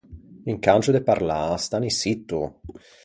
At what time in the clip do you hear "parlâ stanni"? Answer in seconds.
1.09-1.91